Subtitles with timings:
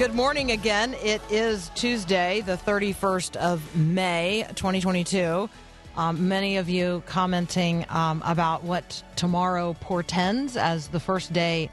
[0.00, 0.94] good morning again.
[1.02, 5.46] It is Tuesday, the 31st of May, 2022.
[5.94, 11.70] Um, many of you commenting um, about what tomorrow portends as the first day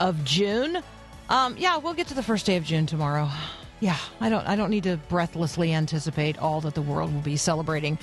[0.00, 0.82] of June.
[1.28, 3.30] Um, yeah, we'll get to the first day of June tomorrow.
[3.78, 4.44] Yeah, I don't.
[4.48, 7.96] I don't need to breathlessly anticipate all that the world will be celebrating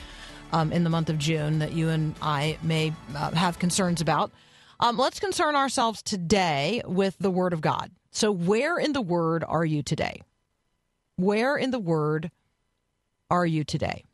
[0.54, 4.32] um, in the month of June that you and I may uh, have concerns about.
[4.80, 7.92] Um, let's concern ourselves today with the Word of God.
[8.16, 10.22] So, where in the Word are you today?
[11.18, 12.32] Where in the Word
[13.30, 14.06] are you today?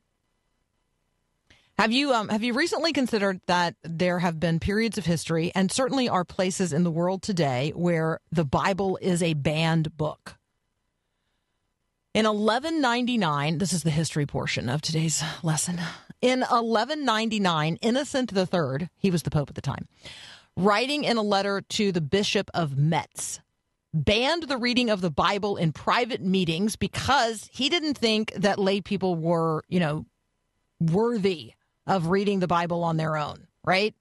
[1.78, 5.72] Have you um, have you recently considered that there have been periods of history, and
[5.72, 10.36] certainly are places in the world today where the Bible is a banned book?
[12.16, 15.80] In 1199, this is the history portion of today's lesson.
[16.24, 19.88] In 1199, Innocent III, he was the pope at the time,
[20.58, 23.40] writing in a letter to the Bishop of Metz,
[23.94, 28.82] banned the reading of the Bible in private meetings because he didn't think that lay
[28.82, 30.06] people were, you know,
[30.80, 31.54] worthy
[31.86, 33.94] of reading the Bible on their own, right?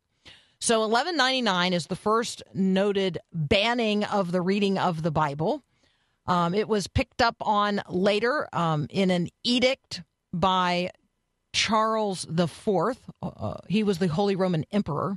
[0.60, 5.62] So 1199 is the first noted banning of the reading of the Bible.
[6.26, 10.02] Um, it was picked up on later um, in an edict
[10.32, 10.90] by
[11.52, 12.98] Charles IV.
[13.22, 15.16] Uh, he was the Holy Roman Emperor.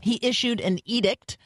[0.00, 1.36] He issued an edict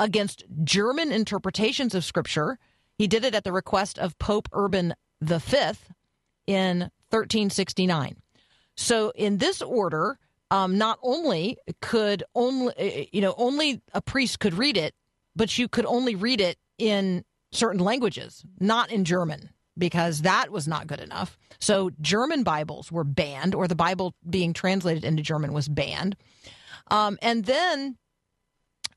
[0.00, 2.58] against German interpretations of Scripture.
[2.98, 5.36] He did it at the request of Pope Urban V
[6.46, 8.16] in 1369.
[8.76, 10.18] So, in this order,
[10.50, 14.94] um, not only could only eh, you know only a priest could read it,
[15.36, 20.66] but you could only read it in certain languages, not in German, because that was
[20.66, 21.36] not good enough.
[21.58, 26.16] So German Bibles were banned, or the Bible being translated into German was banned.
[26.90, 27.98] Um, and then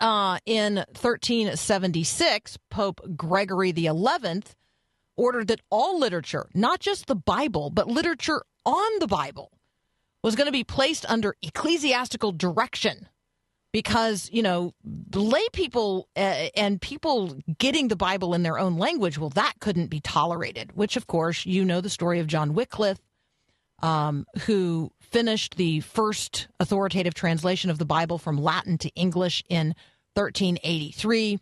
[0.03, 3.89] uh, in 1376, Pope Gregory XI
[5.15, 9.49] ordered that all literature, not just the Bible, but literature on the Bible,
[10.21, 13.07] was going to be placed under ecclesiastical direction
[13.71, 14.73] because, you know,
[15.15, 19.87] lay people uh, and people getting the Bible in their own language, well, that couldn't
[19.87, 22.99] be tolerated, which, of course, you know the story of John Wycliffe,
[23.81, 29.75] um, who finished the first authoritative translation of the Bible from Latin to English in
[30.15, 31.39] 1383.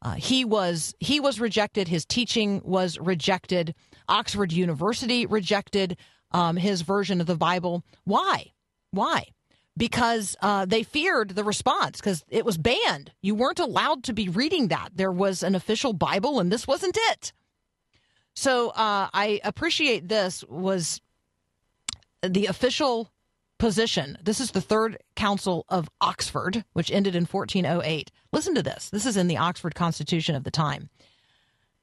[0.00, 1.88] Uh, he was he was rejected.
[1.88, 3.74] His teaching was rejected.
[4.08, 5.96] Oxford University rejected
[6.32, 7.84] um, his version of the Bible.
[8.04, 8.52] Why?
[8.90, 9.26] Why?
[9.76, 13.12] Because uh, they feared the response because it was banned.
[13.22, 14.90] You weren't allowed to be reading that.
[14.94, 17.32] There was an official Bible, and this wasn't it.
[18.34, 21.00] So uh, I appreciate this was
[22.22, 23.10] the official
[23.62, 24.18] position.
[24.20, 28.10] This is the Third Council of Oxford, which ended in 1408.
[28.32, 28.90] Listen to this.
[28.90, 30.90] This is in the Oxford Constitution of the time.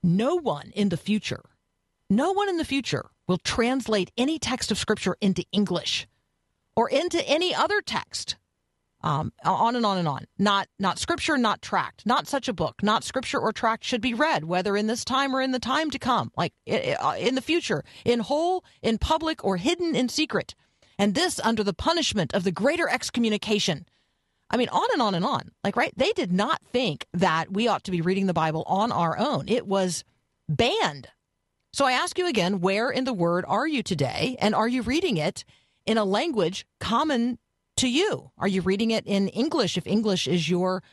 [0.04, 1.46] No one in the future,
[2.10, 6.06] no one in the future will translate any text of Scripture into English
[6.76, 8.36] or into any other text.
[9.02, 10.26] Um, on and on and on.
[10.38, 14.14] Not not scripture, not tract, not such a book, not scripture or tract should be
[14.14, 17.42] read, whether in this time or in the time to come, like uh, in the
[17.42, 20.54] future, in whole, in public, or hidden in secret
[21.00, 23.88] and this under the punishment of the greater excommunication.
[24.52, 25.52] I mean, on and on and on.
[25.64, 25.94] Like, right?
[25.96, 29.48] They did not think that we ought to be reading the Bible on our own.
[29.48, 30.04] It was
[30.48, 31.08] banned.
[31.72, 34.36] So I ask you again, where in the Word are you today?
[34.40, 35.46] And are you reading it
[35.86, 37.38] in a language common
[37.78, 38.32] to you?
[38.38, 40.84] Are you reading it in English if English is your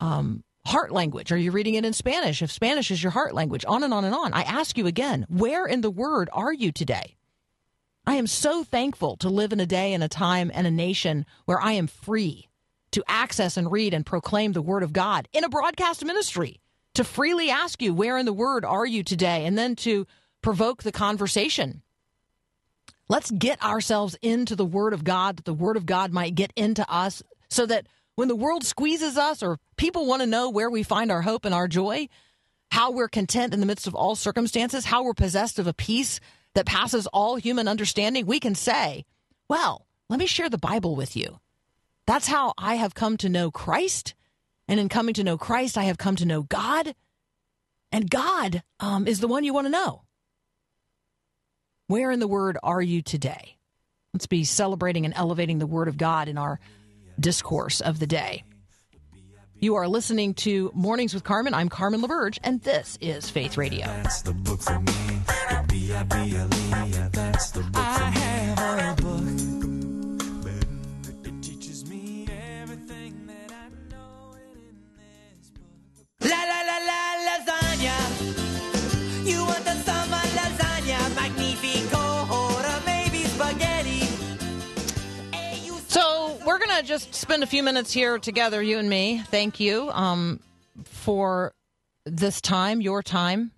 [0.00, 1.30] um, heart language?
[1.30, 3.64] Are you reading it in Spanish if Spanish is your heart language?
[3.68, 4.32] On and on and on.
[4.32, 7.16] I ask you again, where in the Word are you today?
[8.06, 11.26] I am so thankful to live in a day and a time and a nation
[11.44, 12.48] where I am free
[12.92, 16.60] to access and read and proclaim the Word of God in a broadcast ministry,
[16.94, 19.44] to freely ask you, Where in the Word are you today?
[19.44, 20.06] and then to
[20.40, 21.82] provoke the conversation.
[23.08, 26.52] Let's get ourselves into the Word of God, that the Word of God might get
[26.54, 30.70] into us, so that when the world squeezes us or people want to know where
[30.70, 32.08] we find our hope and our joy,
[32.70, 36.20] how we're content in the midst of all circumstances, how we're possessed of a peace
[36.56, 39.04] that passes all human understanding, we can say,
[39.46, 41.38] well, let me share the Bible with you.
[42.06, 44.14] That's how I have come to know Christ.
[44.66, 46.94] And in coming to know Christ, I have come to know God.
[47.92, 50.02] And God um, is the one you want to know.
[51.88, 53.58] Where in the Word are you today?
[54.14, 56.58] Let's be celebrating and elevating the Word of God in our
[57.20, 58.44] discourse of the day.
[59.58, 61.52] You are listening to Mornings with Carmen.
[61.52, 63.86] I'm Carmen LaBerge, and this is Faith Radio.
[63.86, 65.15] That's the book for me.
[65.86, 66.70] B-I-B-L-E.
[67.12, 68.16] That's the book for me.
[68.16, 69.22] I have a book.
[71.24, 72.26] It teaches me
[72.60, 76.28] everything that I know in this.
[76.28, 77.96] La la la la lasagna.
[79.24, 84.08] You want the summer lasagna, magnifico, or maybe spaghetti.
[85.86, 89.22] So we're gonna just spend a few minutes here together, you and me.
[89.28, 90.40] Thank you um,
[90.82, 91.54] for
[92.04, 93.52] this time, your time.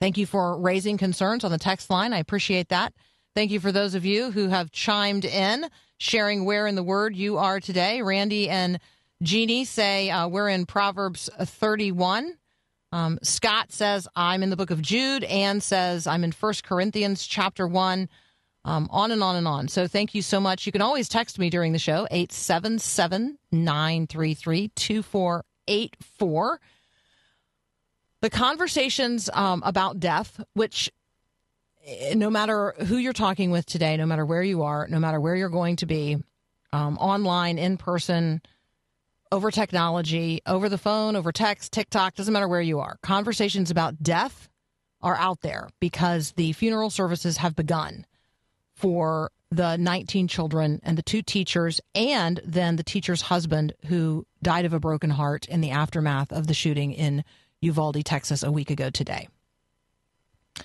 [0.00, 2.12] Thank you for raising concerns on the text line.
[2.12, 2.92] I appreciate that.
[3.34, 5.68] Thank you for those of you who have chimed in,
[5.98, 8.02] sharing where in the Word you are today.
[8.02, 8.80] Randy and
[9.22, 12.34] Jeannie say uh, we're in Proverbs 31.
[12.90, 15.24] Um, Scott says I'm in the book of Jude.
[15.24, 18.08] Anne says I'm in First Corinthians chapter 1.
[18.64, 19.68] Um, on and on and on.
[19.68, 20.66] So thank you so much.
[20.66, 26.60] You can always text me during the show, 877 933 2484.
[28.20, 30.90] The conversations um, about death, which
[31.86, 35.20] eh, no matter who you're talking with today, no matter where you are, no matter
[35.20, 36.16] where you're going to be,
[36.72, 38.42] um, online, in person,
[39.30, 42.98] over technology, over the phone, over text, TikTok, doesn't matter where you are.
[43.02, 44.48] Conversations about death
[45.00, 48.04] are out there because the funeral services have begun
[48.74, 54.64] for the 19 children and the two teachers, and then the teacher's husband who died
[54.64, 57.24] of a broken heart in the aftermath of the shooting in
[57.60, 59.28] Uvalde, Texas, a week ago today.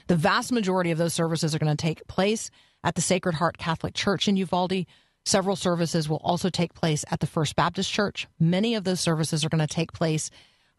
[0.07, 2.49] The vast majority of those services are going to take place
[2.83, 4.85] at the Sacred Heart Catholic Church in Uvalde.
[5.25, 8.27] Several services will also take place at the First Baptist Church.
[8.39, 10.29] Many of those services are going to take place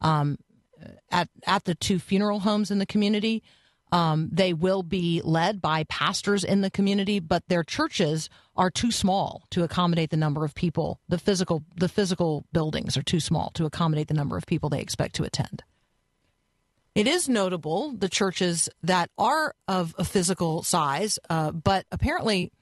[0.00, 0.38] um,
[1.10, 3.42] at at the two funeral homes in the community.
[3.92, 8.90] Um, they will be led by pastors in the community, but their churches are too
[8.90, 11.00] small to accommodate the number of people.
[11.08, 14.80] The physical the physical buildings are too small to accommodate the number of people they
[14.80, 15.62] expect to attend.
[16.94, 22.52] It is notable the churches that are of a physical size, uh, but apparently,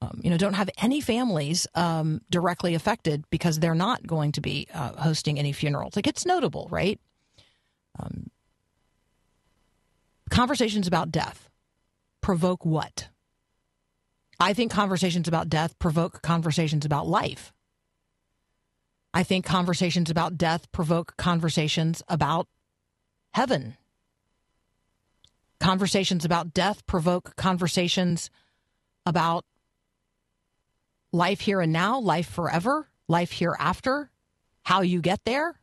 [0.00, 4.40] um, you know, don't have any families um, directly affected because they're not going to
[4.40, 5.94] be uh, hosting any funerals.
[5.94, 6.98] Like it's notable, right?
[7.98, 8.30] Um,
[10.30, 11.50] conversations about death
[12.22, 13.08] provoke what?
[14.38, 17.52] I think conversations about death provoke conversations about life.
[19.12, 22.48] I think conversations about death provoke conversations about
[23.32, 23.76] heaven.
[25.60, 28.30] Conversations about death provoke conversations
[29.04, 29.44] about
[31.12, 34.10] life here and now, life forever, life hereafter,
[34.62, 35.60] how you get there,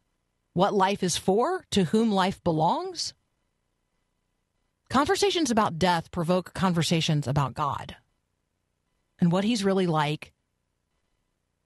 [0.53, 3.13] what life is for, to whom life belongs.
[4.89, 7.95] Conversations about death provoke conversations about God
[9.19, 10.33] and what he's really like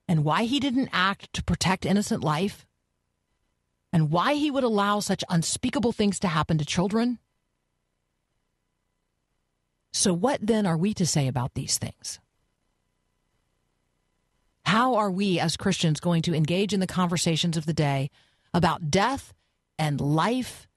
[0.07, 2.65] and why he didn't act to protect innocent life
[3.93, 7.19] and why he would allow such unspeakable things to happen to children.
[9.91, 12.19] So, what then are we to say about these things?
[14.65, 18.09] How are we as Christians going to engage in the conversations of the day
[18.53, 19.33] about death
[19.77, 20.67] and life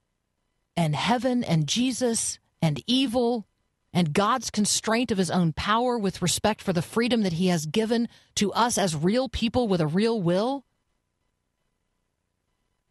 [0.77, 3.47] and heaven and Jesus and evil
[3.93, 7.67] and God's constraint of his own power with respect for the freedom that he has
[7.67, 10.65] given to us as real people with a real will?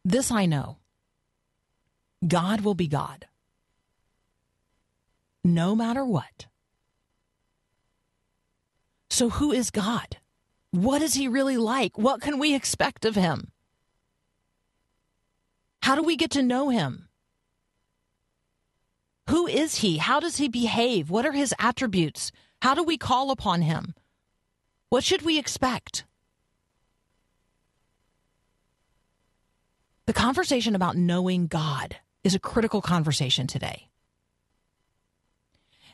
[0.06, 0.78] This I know
[2.28, 3.28] God will be God,
[5.44, 6.48] no matter what.
[9.10, 10.18] So, who is God?
[10.72, 11.98] What is he really like?
[11.98, 13.52] What can we expect of him?
[15.84, 17.10] How do we get to know him?
[19.30, 19.98] Who is he?
[19.98, 21.10] How does he behave?
[21.10, 22.32] What are his attributes?
[22.62, 23.94] How do we call upon him?
[24.90, 26.06] What should we expect?
[30.06, 33.90] The conversation about knowing God is a critical conversation today.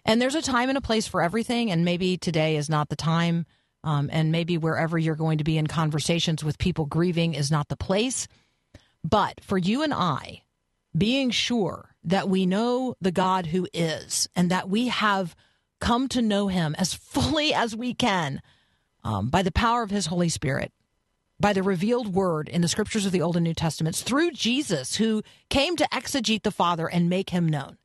[0.03, 2.95] And there's a time and a place for everything, and maybe today is not the
[2.95, 3.45] time,
[3.83, 7.67] um, and maybe wherever you're going to be in conversations with people grieving is not
[7.67, 8.27] the place.
[9.03, 10.41] But for you and I,
[10.97, 15.35] being sure that we know the God who is and that we have
[15.79, 18.41] come to know him as fully as we can
[19.03, 20.71] um, by the power of his Holy Spirit
[21.39, 24.97] by the revealed word in the scriptures of the Old and New Testaments through Jesus,
[24.97, 27.77] who came to exegete the Father and make him known.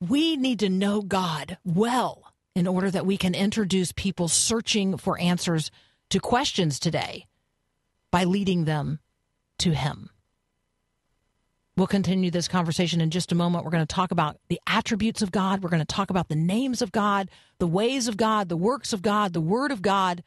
[0.00, 5.18] we need to know God well in order that we can introduce people searching for
[5.20, 5.70] answers
[6.10, 7.26] to questions today
[8.10, 9.00] by leading them
[9.58, 10.10] to Him.
[11.76, 13.64] We'll continue this conversation in just a moment.
[13.64, 15.62] We're going to talk about the attributes of God.
[15.62, 18.92] We're going to talk about the names of God, the ways of God, the works
[18.92, 20.24] of God, the Word of God,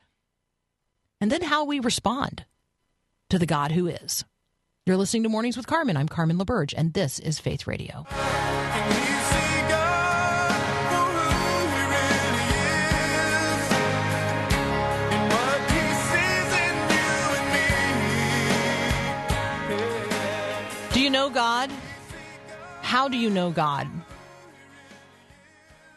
[1.21, 2.43] and then how we respond
[3.29, 4.25] to the God who is.
[4.85, 5.95] You're listening to Mornings with Carmen.
[5.95, 8.05] I'm Carmen LaBerge, and this is Faith Radio.
[20.91, 21.71] Do you know God?
[22.81, 23.87] How do you know God?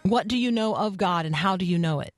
[0.02, 2.12] What do you know of God and how do you know it?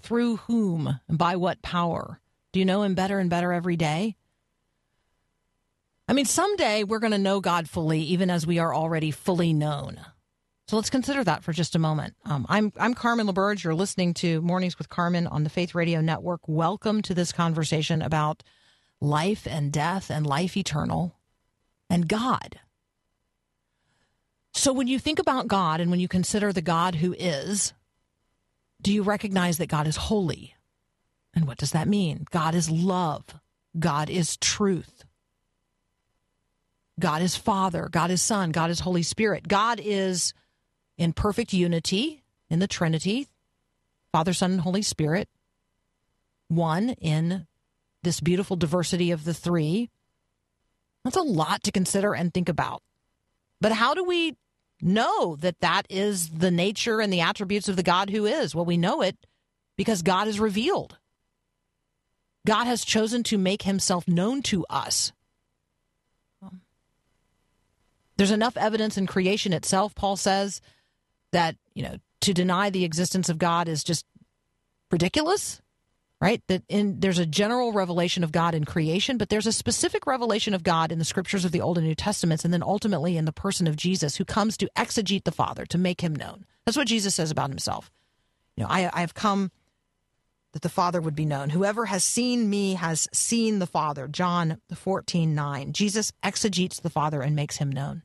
[0.00, 2.19] Through whom by what power?
[2.52, 4.16] Do you know Him better and better every day?
[6.08, 9.52] I mean, someday we're going to know God fully, even as we are already fully
[9.52, 10.00] known.
[10.66, 12.14] So let's consider that for just a moment.
[12.24, 13.64] Um, I'm I'm Carmen LaBerge.
[13.64, 16.40] You're listening to Mornings with Carmen on the Faith Radio Network.
[16.46, 18.42] Welcome to this conversation about
[19.00, 21.16] life and death and life eternal
[21.88, 22.60] and God.
[24.52, 27.72] So when you think about God and when you consider the God who is,
[28.82, 30.54] do you recognize that God is holy?
[31.34, 32.26] And what does that mean?
[32.30, 33.24] God is love.
[33.78, 35.04] God is truth.
[36.98, 39.48] God is Father, God is Son, God is Holy Spirit.
[39.48, 40.34] God is
[40.98, 43.26] in perfect unity in the Trinity,
[44.12, 45.28] Father, Son, and Holy Spirit,
[46.48, 47.46] one in
[48.02, 49.88] this beautiful diversity of the three.
[51.04, 52.82] That's a lot to consider and think about.
[53.60, 54.36] But how do we
[54.82, 58.54] know that that is the nature and the attributes of the God who is?
[58.54, 59.16] Well, we know it
[59.76, 60.98] because God is revealed.
[62.46, 65.12] God has chosen to make himself known to us.
[68.16, 70.60] There's enough evidence in creation itself, Paul says,
[71.32, 74.04] that, you know, to deny the existence of God is just
[74.90, 75.62] ridiculous,
[76.20, 76.42] right?
[76.48, 80.52] That in there's a general revelation of God in creation, but there's a specific revelation
[80.52, 83.24] of God in the scriptures of the Old and New Testaments, and then ultimately in
[83.24, 86.44] the person of Jesus, who comes to exegete the Father, to make him known.
[86.66, 87.90] That's what Jesus says about himself.
[88.56, 89.50] You know, I, I have come
[90.52, 91.50] that the Father would be known.
[91.50, 94.08] Whoever has seen me has seen the Father.
[94.08, 95.72] John 14, 9.
[95.72, 98.02] Jesus exegetes the Father and makes him known.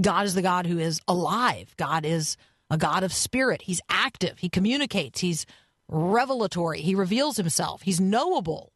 [0.00, 1.74] God is the God who is alive.
[1.76, 2.36] God is
[2.70, 3.62] a God of spirit.
[3.62, 4.38] He's active.
[4.38, 5.20] He communicates.
[5.20, 5.46] He's
[5.88, 6.80] revelatory.
[6.80, 7.82] He reveals himself.
[7.82, 8.72] He's knowable.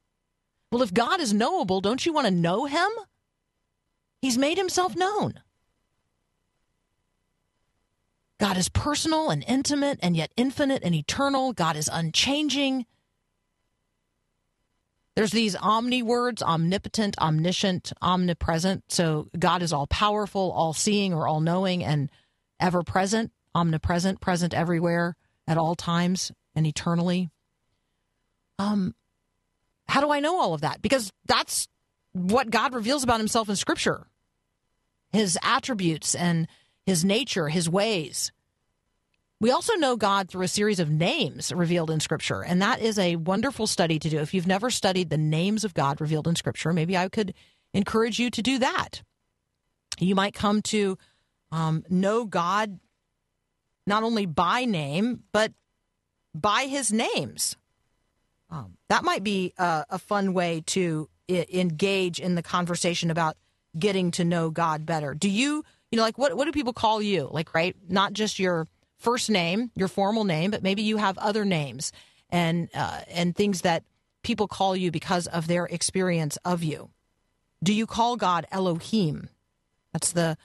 [0.70, 2.88] Well, if God is knowable, don't you want to know him?
[4.20, 5.40] He's made himself known.
[8.38, 11.52] God is personal and intimate and yet infinite and eternal.
[11.52, 12.86] God is unchanging.
[15.14, 18.84] There's these omni words omnipotent, omniscient, omnipresent.
[18.88, 22.10] So God is all powerful, all seeing, or all knowing, and
[22.60, 25.16] ever present, omnipresent, present everywhere
[25.48, 27.30] at all times and eternally.
[28.58, 28.94] Um,
[29.88, 30.82] how do I know all of that?
[30.82, 31.68] Because that's
[32.12, 34.06] what God reveals about himself in Scripture
[35.12, 36.46] his attributes and
[36.86, 38.32] his nature, his ways.
[39.38, 42.98] We also know God through a series of names revealed in Scripture, and that is
[42.98, 44.18] a wonderful study to do.
[44.18, 47.34] If you've never studied the names of God revealed in Scripture, maybe I could
[47.74, 49.02] encourage you to do that.
[49.98, 50.96] You might come to
[51.52, 52.78] um, know God
[53.86, 55.52] not only by name, but
[56.34, 57.56] by his names.
[58.50, 63.36] Um, that might be a, a fun way to I- engage in the conversation about
[63.78, 65.14] getting to know God better.
[65.14, 67.28] Do you, you know, like what, what do people call you?
[67.30, 67.76] Like, right?
[67.88, 68.66] Not just your
[68.98, 71.92] first name, your formal name, but maybe you have other names
[72.30, 73.84] and uh, and things that
[74.22, 76.90] people call you because of their experience of you.
[77.62, 79.28] Do you call God Elohim?
[79.92, 80.36] That's the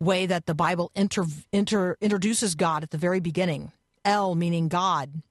[0.00, 3.72] way that the Bible inter, inter, introduces God at the very beginning.
[4.04, 5.22] El meaning God.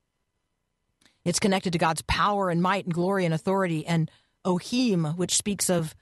[1.24, 4.12] It's connected to God's power and might and glory and authority, and
[4.46, 5.96] Ohim, which speaks of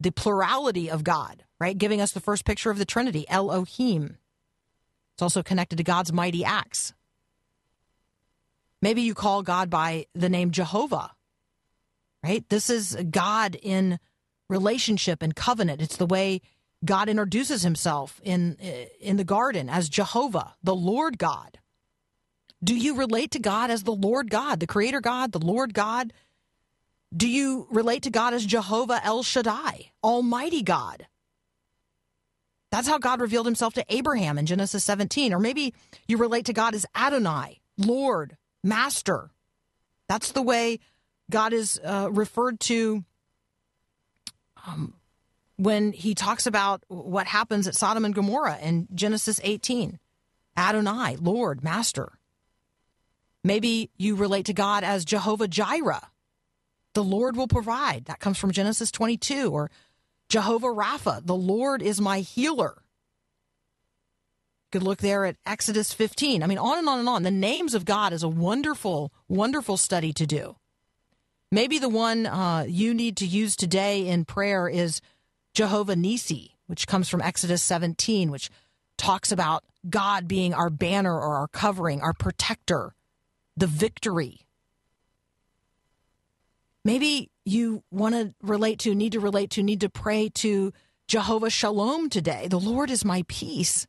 [0.00, 1.78] the plurality of God, right?
[1.78, 4.18] Giving us the first picture of the Trinity, Elohim.
[5.14, 6.92] It's also connected to God's mighty acts.
[8.80, 11.12] Maybe you call God by the name Jehovah,
[12.24, 12.44] right?
[12.48, 14.00] This is God in
[14.48, 15.80] relationship and covenant.
[15.80, 16.40] It's the way
[16.84, 21.60] God introduces himself in eh, in the garden as Jehovah, the Lord God.
[22.64, 26.12] Do you relate to God as the Lord God, the creator God, the Lord God?
[27.16, 31.06] Do you relate to God as Jehovah El Shaddai, Almighty God?
[32.72, 35.34] That's how God revealed himself to Abraham in Genesis 17.
[35.34, 35.74] Or maybe
[36.08, 39.30] you relate to God as Adonai, Lord, Master.
[40.08, 40.80] That's the way
[41.30, 43.04] God is uh, referred to
[44.66, 44.94] um,
[45.56, 49.98] when he talks about what happens at Sodom and Gomorrah in Genesis 18
[50.56, 52.12] Adonai, Lord, Master.
[53.44, 56.08] Maybe you relate to God as Jehovah Jireh.
[56.94, 58.06] The Lord will provide.
[58.06, 59.50] That comes from Genesis 22.
[59.50, 59.70] Or
[60.32, 62.76] Jehovah Rapha, the Lord is my healer.
[64.62, 66.42] You could look there at Exodus 15.
[66.42, 67.22] I mean, on and on and on.
[67.22, 70.56] The names of God is a wonderful, wonderful study to do.
[71.50, 75.02] Maybe the one uh, you need to use today in prayer is
[75.52, 78.48] Jehovah Nisi, which comes from Exodus 17, which
[78.96, 82.94] talks about God being our banner or our covering, our protector,
[83.54, 84.46] the victory.
[86.84, 90.72] Maybe you want to relate to, need to relate to, need to pray to
[91.06, 92.48] Jehovah Shalom today.
[92.48, 93.86] The Lord is my peace.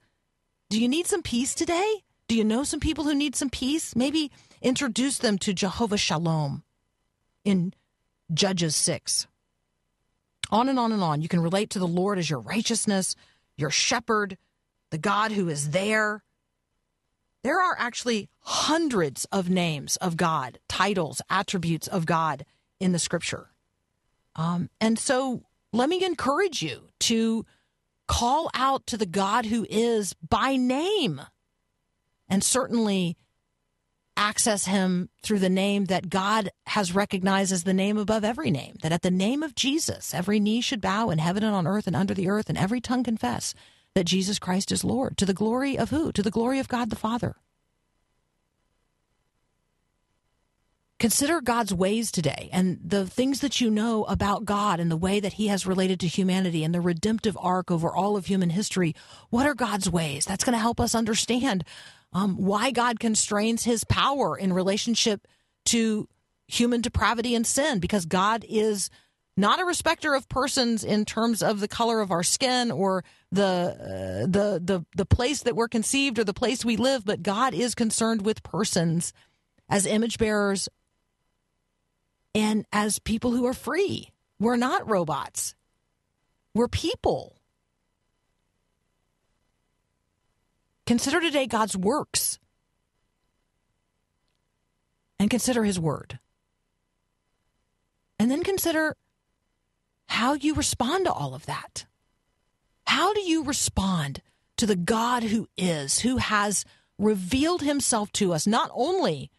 [0.69, 2.03] Do you need some peace today?
[2.27, 3.95] Do you know some people who need some peace?
[3.95, 4.31] Maybe
[4.61, 6.63] introduce them to Jehovah Shalom
[7.43, 7.73] in
[8.31, 9.27] Judges 6.
[10.51, 11.21] On and on and on.
[11.21, 13.15] You can relate to the Lord as your righteousness,
[13.57, 14.37] your shepherd,
[14.91, 16.23] the God who is there.
[17.43, 22.45] There are actually hundreds of names of God, titles, attributes of God
[22.83, 23.49] in the scripture.
[24.35, 27.45] Um, and so let me encourage you to
[28.07, 31.21] call out to the God who is by name.
[32.29, 33.17] And certainly
[34.15, 38.75] access him through the name that God has recognized as the name above every name.
[38.81, 41.87] That at the name of Jesus, every knee should bow in heaven and on earth
[41.87, 43.53] and under the earth, and every tongue confess
[43.95, 45.17] that Jesus Christ is Lord.
[45.17, 46.11] To the glory of who?
[46.11, 47.35] To the glory of God the Father.
[51.03, 55.19] Consider God's ways today and the things that you know about God and the way
[55.19, 58.95] that He has related to humanity and the redemptive arc over all of human history.
[59.29, 60.23] What are God's ways?
[60.23, 61.65] That's going to help us understand
[62.13, 65.27] um, why God constrains his power in relationship
[65.65, 66.07] to
[66.47, 68.89] human depravity and sin, because God is
[69.35, 73.43] not a respecter of persons in terms of the color of our skin or the
[73.43, 77.53] uh, the the the place that we're conceived or the place we live, but God
[77.53, 79.11] is concerned with persons
[79.67, 80.69] as image bearers
[82.35, 84.09] and as people who are free.
[84.39, 85.55] We're not robots.
[86.53, 87.37] We're people.
[90.85, 92.39] Consider today God's works
[95.19, 96.19] and consider his word.
[98.19, 98.95] And then consider
[100.07, 101.85] how you respond to all of that.
[102.85, 104.21] How do you respond
[104.57, 106.65] to the God who is, who has
[106.99, 109.31] revealed himself to us, not only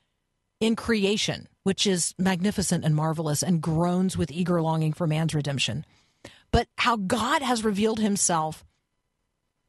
[0.60, 5.84] in creation, which is magnificent and marvelous and groans with eager longing for man's redemption,
[6.52, 8.64] but how God has revealed himself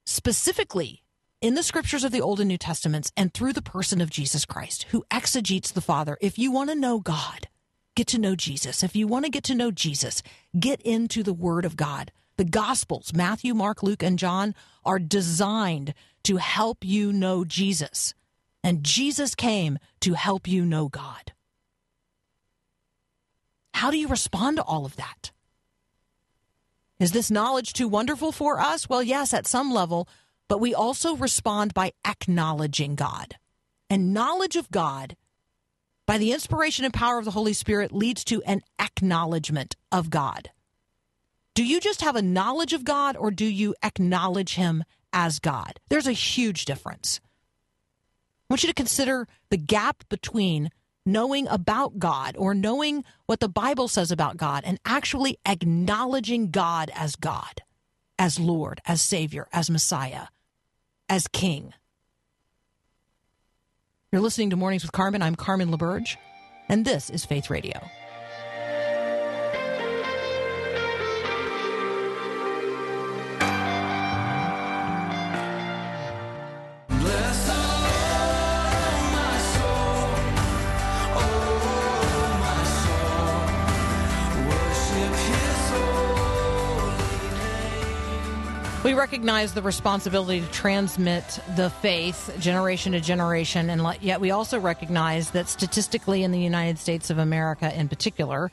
[0.05, 1.01] specifically
[1.41, 4.45] in the scriptures of the Old and New Testaments and through the person of Jesus
[4.45, 6.17] Christ, who exegetes the Father.
[6.21, 7.47] If you want to know God,
[7.95, 8.83] get to know Jesus.
[8.83, 10.21] If you want to get to know Jesus,
[10.57, 12.11] get into the Word of God.
[12.37, 14.53] The Gospels, Matthew, Mark, Luke, and John,
[14.83, 18.13] are designed to help you know Jesus.
[18.63, 21.31] And Jesus came to help you know God.
[23.75, 25.31] How do you respond to all of that?
[26.97, 28.87] Is this knowledge too wonderful for us?
[28.87, 30.07] Well, yes, at some level,
[30.47, 33.35] but we also respond by acknowledging God.
[33.89, 35.17] And knowledge of God,
[36.05, 40.51] by the inspiration and power of the Holy Spirit, leads to an acknowledgement of God.
[41.53, 45.81] Do you just have a knowledge of God or do you acknowledge Him as God?
[45.89, 47.19] There's a huge difference.
[48.49, 50.69] I want you to consider the gap between
[51.05, 56.91] knowing about God or knowing what the Bible says about God and actually acknowledging God
[56.95, 57.61] as God,
[58.17, 60.27] as Lord, as Savior, as Messiah
[61.09, 61.73] as king.
[64.11, 65.21] You're listening to Mornings with Carmen.
[65.21, 66.17] I'm Carmen LaBerge,
[66.69, 67.81] and this is Faith Radio.
[88.85, 91.23] We recognize the responsibility to transmit
[91.55, 96.77] the faith generation to generation, and yet we also recognize that statistically, in the United
[96.77, 98.51] States of America in particular,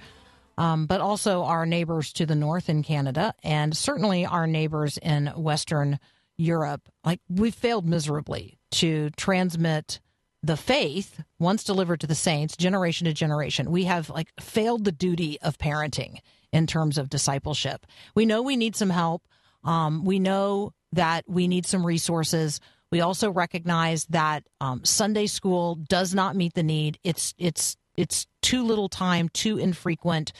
[0.57, 5.27] um, but also our neighbors to the north in Canada, and certainly our neighbors in
[5.37, 6.01] Western
[6.39, 10.01] Europe, like we've failed miserably to transmit
[10.43, 13.71] the faith once delivered to the saints generation to generation.
[13.71, 16.21] We have like failed the duty of parenting
[16.55, 17.87] in terms of discipleship.
[18.15, 19.25] We know we need some help.
[19.65, 22.61] Um, we know that we need some resources.
[22.91, 26.99] We also recognize that um, Sunday school does not meet the need.
[27.05, 30.33] It's it's it's too little time, too infrequent.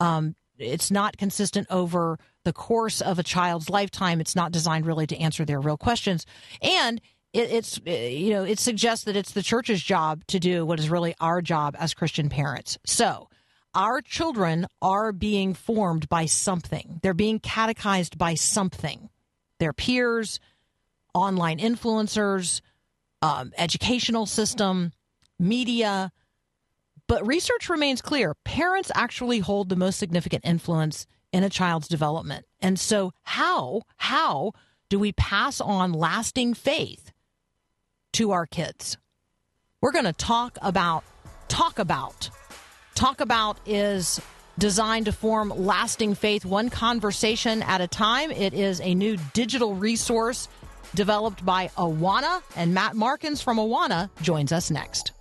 [0.00, 4.20] Um, it's not consistent over the course of a child's lifetime.
[4.20, 6.24] It's not designed really to answer their real questions.
[6.62, 7.00] And
[7.32, 10.88] it, it's you know it suggests that it's the church's job to do what is
[10.88, 12.78] really our job as Christian parents.
[12.86, 13.28] So
[13.76, 16.98] our children are being formed by something.
[17.02, 19.10] They're being catechized by something.
[19.60, 20.40] Their peers,
[21.14, 22.62] online influencers,
[23.20, 24.92] um, educational system,
[25.38, 26.10] media.
[27.06, 28.34] But research remains clear.
[28.44, 32.46] Parents actually hold the most significant influence in a child's development.
[32.60, 34.52] And so how how
[34.88, 37.12] do we pass on lasting faith
[38.14, 38.96] to our kids?
[39.82, 41.04] We're going to talk about
[41.48, 42.30] talk about
[42.96, 44.22] Talk About is
[44.58, 48.30] designed to form lasting faith one conversation at a time.
[48.30, 50.48] It is a new digital resource
[50.94, 55.12] developed by Awana, and Matt Markins from Awana joins us next.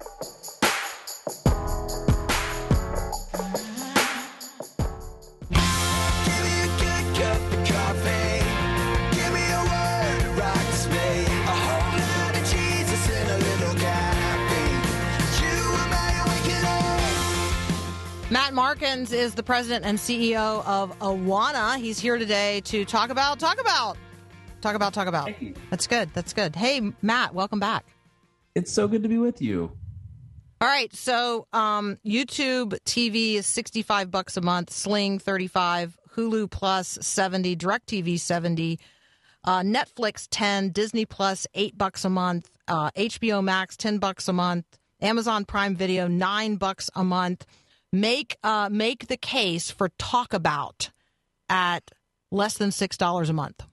[18.31, 21.77] Matt Markins is the president and CEO of Awana.
[21.77, 23.97] He's here today to talk about, talk about,
[24.61, 25.29] talk about, talk about.
[25.69, 26.09] That's good.
[26.15, 26.55] That's good.
[26.55, 27.85] Hey, Matt, welcome back.
[28.55, 29.71] It's so good to be with you.
[30.59, 30.91] All right.
[30.95, 38.19] So, um, YouTube TV is 65 bucks a month, Sling 35, Hulu Plus 70, DirecTV
[38.19, 38.79] 70,
[39.43, 44.33] uh, Netflix 10, Disney Plus 8 bucks a month, uh, HBO Max 10 bucks a
[44.33, 44.65] month,
[44.99, 47.45] Amazon Prime Video 9 bucks a month
[47.99, 50.91] make uh, make the case for talk about
[51.49, 51.91] at
[52.31, 53.63] less than six dollars a month?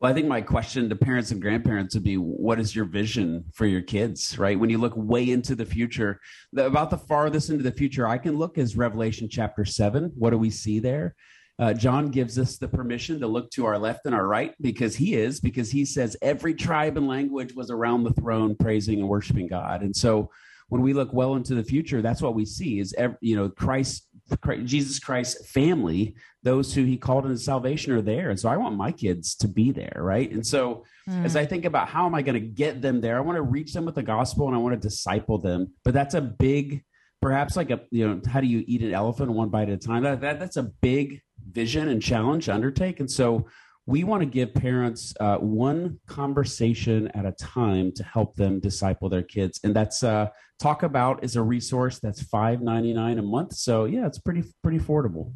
[0.00, 3.44] Well, I think my question to parents and grandparents would be what is your vision
[3.52, 4.58] for your kids, right?
[4.58, 6.20] When you look way into the future,
[6.52, 10.12] the, about the farthest into the future I can look is Revelation chapter 7.
[10.14, 11.16] What do we see there?
[11.58, 14.94] Uh, John gives us the permission to look to our left and our right because
[14.94, 19.08] he is, because he says every tribe and language was around the throne praising and
[19.08, 19.82] worshiping God.
[19.82, 20.30] And so
[20.68, 23.48] when we look well into the future, that's what we see is every, you know
[23.48, 24.06] Christ,
[24.42, 28.56] Christ, Jesus Christ's family, those who He called into salvation are there, and so I
[28.56, 30.30] want my kids to be there, right?
[30.30, 31.24] And so mm.
[31.24, 33.42] as I think about how am I going to get them there, I want to
[33.42, 36.84] reach them with the gospel and I want to disciple them, but that's a big,
[37.22, 39.86] perhaps like a you know how do you eat an elephant one bite at a
[39.86, 40.02] time?
[40.02, 43.46] That, that that's a big vision and challenge to undertake, and so
[43.86, 49.08] we want to give parents uh, one conversation at a time to help them disciple
[49.08, 50.26] their kids and that's uh,
[50.58, 53.54] talk about is a resource that's $5.99 a month.
[53.54, 55.32] So yeah it's pretty pretty affordable.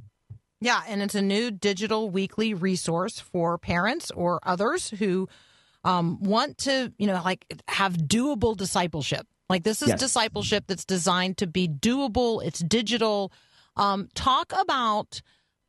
[0.61, 5.29] Yeah and it's a new digital weekly resource for parents or others who
[5.85, 9.27] um, want to you know like have doable discipleship.
[9.49, 10.01] Like this is yes.
[10.01, 12.45] discipleship that's designed to be doable.
[12.45, 13.33] It's digital.
[13.77, 15.21] Um, talk about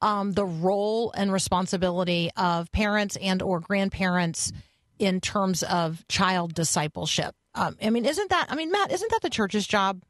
[0.02, 4.52] um, the role and responsibility of parents and or grandparents
[4.99, 7.36] in terms of child discipleship.
[7.56, 8.47] Um, I mean, isn't that?
[8.49, 10.03] I mean, Matt, isn't that the church's job?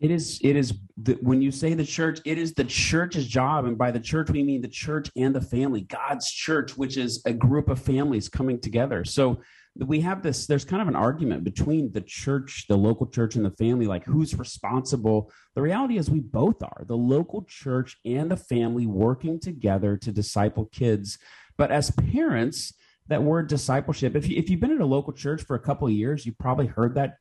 [0.00, 0.40] It is.
[0.42, 0.74] It is.
[0.96, 4.30] The, when you say the church, it is the church's job, and by the church
[4.30, 8.28] we mean the church and the family, God's church, which is a group of families
[8.28, 9.04] coming together.
[9.04, 9.40] So
[9.76, 13.44] we have this there's kind of an argument between the church the local church and
[13.44, 18.30] the family like who's responsible the reality is we both are the local church and
[18.30, 21.18] the family working together to disciple kids
[21.56, 22.72] but as parents
[23.08, 24.16] that word discipleship.
[24.16, 26.38] If, you, if you've been at a local church for a couple of years you've
[26.38, 27.16] probably heard that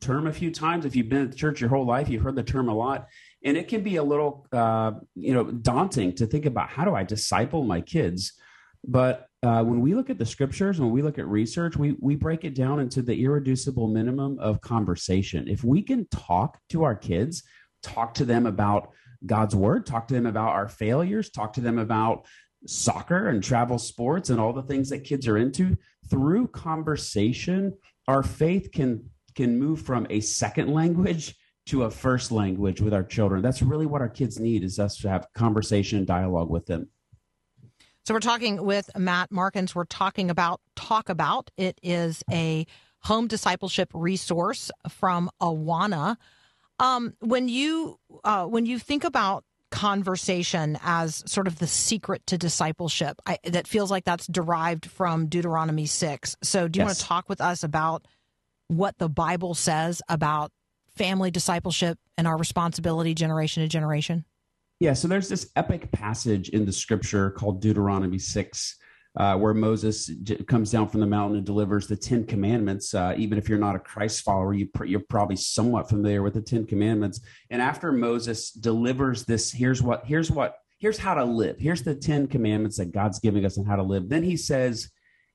[0.00, 0.84] term a few times.
[0.84, 3.08] If you've been at church your whole life you've heard the term a lot.
[3.44, 6.94] And it can be a little uh, you know daunting to think about how do
[6.94, 8.32] i disciple my kids?
[8.84, 11.96] But uh, when we look at the scriptures, and when we look at research, we,
[12.00, 15.48] we break it down into the irreducible minimum of conversation.
[15.48, 17.44] If we can talk to our kids,
[17.82, 18.90] talk to them about
[19.24, 22.26] God's word, talk to them about our failures, talk to them about
[22.66, 25.76] soccer and travel sports and all the things that kids are into
[26.08, 27.72] through conversation
[28.08, 31.34] our faith can can move from a second language
[31.66, 34.96] to a first language with our children that's really what our kids need is us
[34.96, 36.88] to have conversation and dialogue with them
[38.04, 39.76] so we're talking with Matt Markins.
[39.76, 41.52] We're talking about Talk About.
[41.56, 42.66] It is a
[43.02, 46.16] home discipleship resource from Awana.
[46.80, 52.38] Um, when you uh, when you think about conversation as sort of the secret to
[52.38, 56.36] discipleship, I, that feels like that's derived from Deuteronomy six.
[56.42, 56.88] So do you yes.
[56.88, 58.06] want to talk with us about
[58.68, 60.52] what the Bible says about
[60.96, 64.24] family discipleship and our responsibility generation to generation?
[64.78, 68.76] Yeah, so there's this epic passage in the scripture called Deuteronomy 6,
[69.16, 72.94] uh, where Moses j- comes down from the mountain and delivers the Ten Commandments.
[72.94, 76.34] Uh, even if you're not a Christ follower, you pr- you're probably somewhat familiar with
[76.34, 77.20] the Ten Commandments.
[77.50, 81.56] And after Moses delivers this, here's what here's what here's how to live.
[81.60, 84.08] Here's the 10 commandments that God's giving us on how to live.
[84.08, 84.90] Then he says,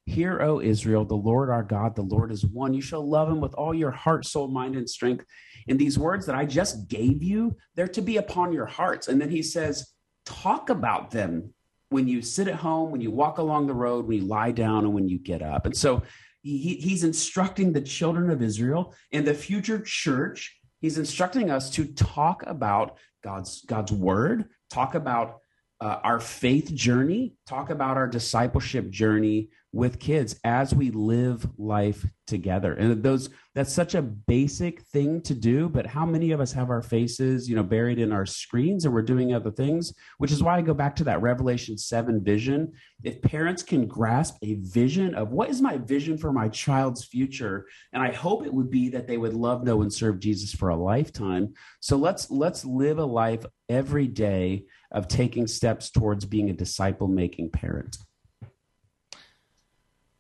[0.06, 2.74] Hear, O Israel, the Lord our God, the Lord is one.
[2.74, 5.26] You shall love him with all your heart, soul, mind, and strength.
[5.68, 9.08] And these words that I just gave you, they're to be upon your hearts.
[9.08, 9.94] And then he says,
[10.26, 11.54] Talk about them
[11.90, 14.86] when you sit at home, when you walk along the road, when you lie down,
[14.86, 15.66] and when you get up.
[15.66, 16.04] And so
[16.42, 20.60] he, he's instructing the children of Israel and the future church.
[20.80, 25.40] He's instructing us to talk about God's God's word, talk about
[25.80, 32.04] uh, our faith journey, talk about our discipleship journey with kids as we live life
[32.26, 32.74] together.
[32.74, 36.72] And those that's such a basic thing to do, but how many of us have
[36.72, 40.42] our faces, you know, buried in our screens and we're doing other things, which is
[40.42, 42.74] why I go back to that Revelation 7 vision.
[43.04, 47.68] If parents can grasp a vision of what is my vision for my child's future,
[47.94, 50.70] and I hope it would be that they would love, know and serve Jesus for
[50.70, 51.54] a lifetime.
[51.82, 57.08] So let's let's live a life every day of taking steps towards being a disciple
[57.08, 57.98] making parent.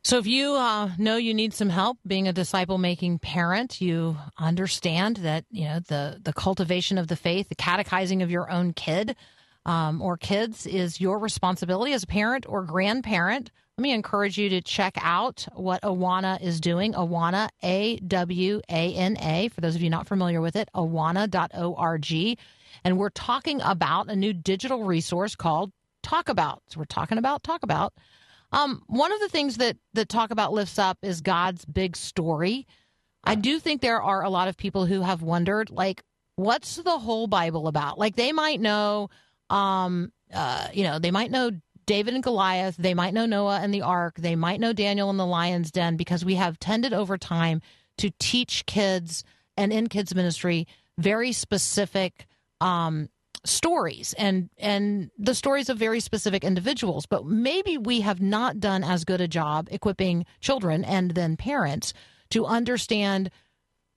[0.08, 4.16] So, if you uh, know you need some help being a disciple making parent, you
[4.38, 8.72] understand that you know the the cultivation of the faith, the catechizing of your own
[8.72, 9.18] kid
[9.66, 13.52] um, or kids is your responsibility as a parent or grandparent.
[13.78, 16.94] Let me encourage you to check out what Awana is doing.
[16.94, 22.40] Awana, A W A N A, for those of you not familiar with it, awana.org.
[22.86, 26.64] And we're talking about a new digital resource called Talk About.
[26.68, 27.94] So, we're talking about Talk About
[28.52, 32.68] um, one of the things that that talk about lifts up is God's big story.
[33.24, 36.02] I do think there are a lot of people who have wondered, like,
[36.36, 38.00] what's the whole Bible about?
[38.00, 39.10] Like, they might know,
[39.50, 41.52] um, uh, you know, they might know
[41.86, 45.20] David and Goliath, they might know Noah and the Ark, they might know Daniel and
[45.20, 47.62] the lion's den, because we have tended over time
[47.98, 49.24] to teach kids
[49.58, 52.28] and in kids ministry very specific
[52.62, 53.10] um,
[53.48, 58.84] stories and and the stories of very specific individuals but maybe we have not done
[58.84, 61.94] as good a job equipping children and then parents
[62.30, 63.30] to understand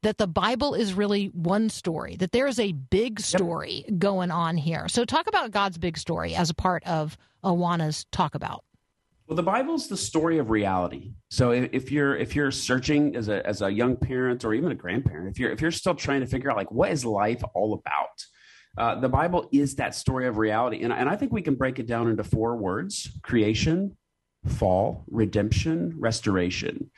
[0.02, 3.98] that the bible is really one story that there is a big story yep.
[3.98, 4.88] going on here.
[4.88, 8.64] So talk about god's big story as a part of awana's talk about.
[9.26, 11.12] Well the bible's the story of reality.
[11.30, 14.74] So if you're if you're searching as a as a young parent or even a
[14.74, 17.74] grandparent if you're if you're still trying to figure out like what is life all
[17.74, 18.24] about
[18.78, 20.82] uh, the Bible is that story of reality.
[20.82, 23.96] And, and I think we can break it down into four words creation,
[24.46, 26.90] fall, redemption, restoration.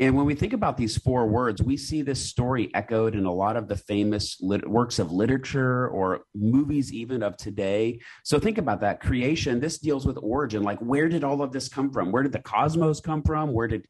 [0.00, 3.32] And when we think about these four words, we see this story echoed in a
[3.32, 8.00] lot of the famous lit- works of literature or movies, even of today.
[8.24, 9.60] So think about that creation.
[9.60, 10.62] This deals with origin.
[10.62, 12.10] Like, where did all of this come from?
[12.10, 13.52] Where did the cosmos come from?
[13.52, 13.86] Where did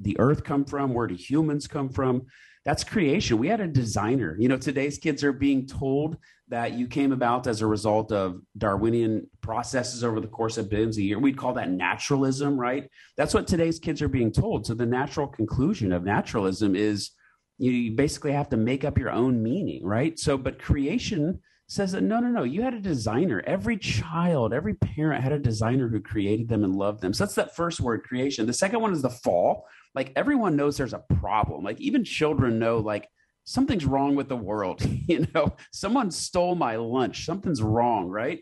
[0.00, 0.92] the earth come from?
[0.92, 2.26] Where do humans come from?
[2.64, 3.38] That's creation.
[3.38, 4.36] We had a designer.
[4.40, 6.16] You know, today's kids are being told
[6.48, 10.98] that you came about as a result of Darwinian processes over the course of billions
[10.98, 11.20] of years.
[11.20, 12.90] We'd call that naturalism, right?
[13.16, 14.66] That's what today's kids are being told.
[14.66, 17.12] So the natural conclusion of naturalism is
[17.56, 20.18] you basically have to make up your own meaning, right?
[20.18, 23.42] So, but creation says that no, no, no, you had a designer.
[23.46, 27.14] Every child, every parent had a designer who created them and loved them.
[27.14, 28.46] So that's that first word, creation.
[28.46, 29.66] The second one is the fall.
[29.94, 31.64] Like everyone knows there's a problem.
[31.64, 33.08] Like even children know, like,
[33.44, 35.54] something's wrong with the world you know?
[35.72, 37.24] Someone stole my lunch.
[37.24, 38.40] Something's wrong right?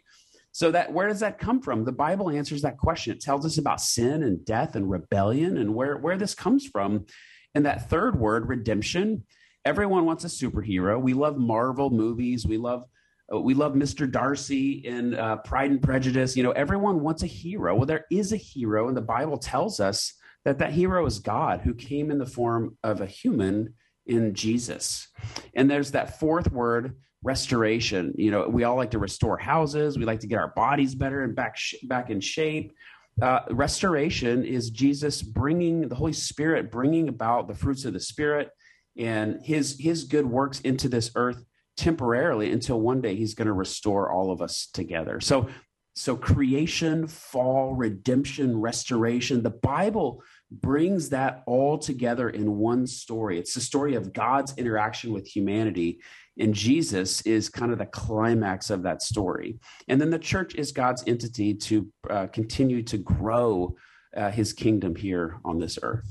[0.52, 1.84] So that where does that come from?
[1.84, 3.14] The bible answers that question.
[3.14, 7.06] It tells us about sin and death and rebellion and where where this comes from.
[7.54, 9.24] And that third word redemption
[9.64, 11.00] everyone wants a superhero.
[11.00, 12.46] We love marvel movies.
[12.46, 12.84] We love
[13.32, 14.10] uh, we love Mr.
[14.10, 16.36] Darcy in uh, Pride and Prejudice.
[16.36, 17.74] You know, everyone wants a hero.
[17.74, 21.60] Well, there is a hero, and the Bible tells us that that hero is God
[21.60, 23.74] who came in the form of a human
[24.06, 25.08] in Jesus.
[25.54, 28.14] And there's that fourth word, restoration.
[28.16, 31.22] You know, we all like to restore houses, we like to get our bodies better
[31.22, 32.72] and back sh- back in shape.
[33.20, 38.50] Uh, restoration is Jesus bringing the Holy Spirit, bringing about the fruits of the Spirit
[38.96, 41.44] and His His good works into this earth
[41.76, 45.20] temporarily until one day He's going to restore all of us together.
[45.20, 45.48] So,
[45.94, 49.42] so creation, fall, redemption, restoration.
[49.42, 50.22] The Bible
[50.60, 53.38] brings that all together in one story.
[53.38, 56.00] It's the story of God's interaction with humanity.
[56.38, 59.58] And Jesus is kind of the climax of that story.
[59.88, 63.76] And then the church is God's entity to uh, continue to grow
[64.16, 66.08] uh, his kingdom here on this earth.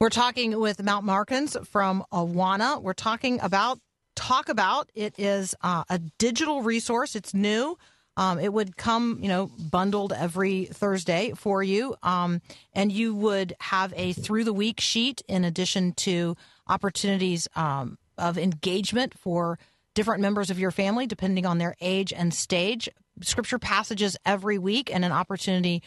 [0.00, 2.80] We're talking with Matt Markins from Awana.
[2.80, 3.80] We're talking about
[4.14, 4.90] Talk About.
[4.94, 7.76] It is uh, a digital resource, it's new.
[8.18, 13.54] Um, it would come, you know, bundled every Thursday for you, um, and you would
[13.60, 19.56] have a through the week sheet in addition to opportunities um, of engagement for
[19.94, 22.88] different members of your family, depending on their age and stage.
[23.22, 25.80] scripture passages every week and an opportunity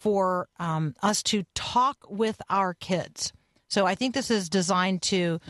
[0.00, 3.32] for um, us to talk with our kids.
[3.68, 5.40] So I think this is designed to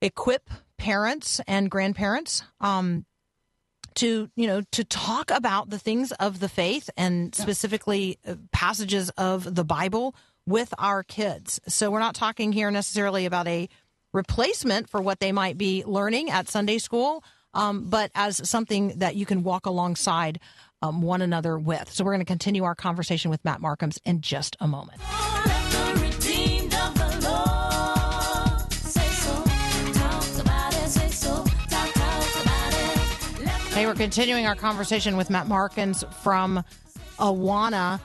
[0.00, 3.06] equip parents and grandparents um,
[3.96, 9.10] to you know to talk about the things of the faith and specifically uh, passages
[9.10, 10.14] of the Bible
[10.46, 11.60] with our kids.
[11.68, 13.68] So we're not talking here necessarily about a
[14.12, 17.24] replacement for what they might be learning at Sunday school,
[17.54, 20.40] um, but as something that you can walk alongside
[20.82, 21.90] um, one another with.
[21.92, 25.00] So we're going to continue our conversation with Matt Markins in just a moment.
[33.74, 36.62] Hey, we're continuing our conversation with Matt Markins from
[37.18, 38.00] Awana.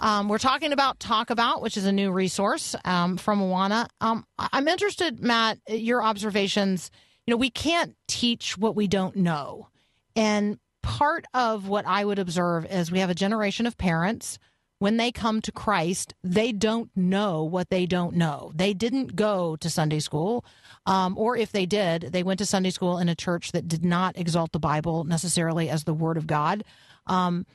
[0.00, 3.88] Um, we're talking about Talk About, which is a new resource um, from Awana.
[4.00, 6.90] Um, I'm interested, Matt, your observations.
[7.26, 9.68] You know, we can't teach what we don't know.
[10.16, 14.38] And part of what I would observe is we have a generation of parents
[14.82, 18.50] when they come to Christ, they don't know what they don't know.
[18.52, 20.44] They didn't go to Sunday school,
[20.86, 23.84] um, or if they did, they went to Sunday school in a church that did
[23.84, 26.64] not exalt the Bible necessarily as the Word of God.
[27.06, 27.46] Um,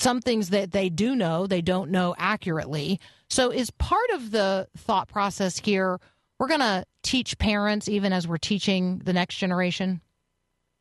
[0.00, 2.98] some things that they do know, they don't know accurately.
[3.30, 6.00] So, is part of the thought process here,
[6.40, 10.00] we're going to teach parents even as we're teaching the next generation?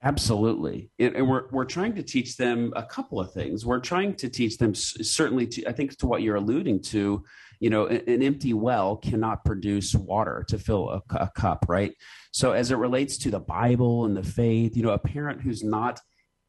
[0.05, 3.65] Absolutely, and we're we're trying to teach them a couple of things.
[3.65, 7.23] We're trying to teach them certainly to I think to what you're alluding to.
[7.61, 11.93] You know, an empty well cannot produce water to fill a, a cup, right?
[12.31, 15.63] So, as it relates to the Bible and the faith, you know, a parent who's
[15.63, 16.01] not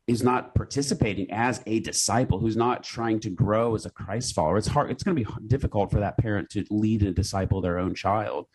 [0.09, 4.59] is not participating as a disciple, who's not trying to grow as a Christ follower,
[4.59, 4.91] it's hard.
[4.91, 8.47] It's going to be difficult for that parent to lead and disciple their own child.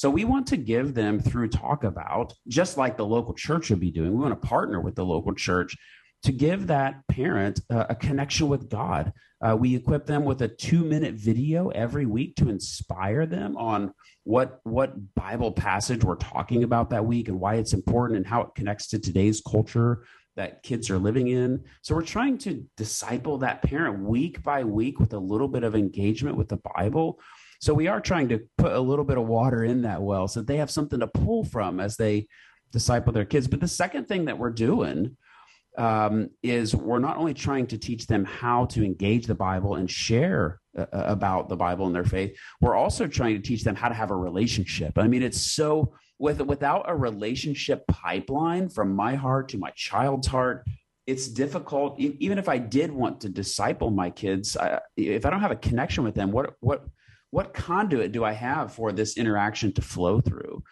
[0.00, 3.80] So we want to give them through talk about, just like the local church would
[3.80, 4.14] be doing.
[4.14, 5.76] We want to partner with the local church
[6.22, 9.12] to give that parent uh, a connection with God.
[9.42, 13.92] Uh, we equip them with a two minute video every week to inspire them on
[14.24, 18.40] what what Bible passage we're talking about that week and why it's important and how
[18.40, 21.64] it connects to today's culture that kids are living in.
[21.82, 25.74] So we're trying to disciple that parent week by week with a little bit of
[25.74, 27.20] engagement with the Bible
[27.60, 30.40] so we are trying to put a little bit of water in that well so
[30.40, 32.26] they have something to pull from as they
[32.72, 33.48] disciple their kids.
[33.48, 35.16] But the second thing that we're doing
[35.76, 39.90] um, is we're not only trying to teach them how to engage the Bible and
[39.90, 43.76] share uh, uh, about the Bible and their faith, we're also trying to teach them
[43.76, 44.98] how to have a relationship.
[44.98, 50.28] I mean, it's so with without a relationship pipeline from my heart to my child's
[50.28, 50.64] heart
[51.06, 55.40] it's difficult even if i did want to disciple my kids I, if i don't
[55.40, 56.84] have a connection with them what what
[57.30, 60.62] what conduit do I have for this interaction to flow through?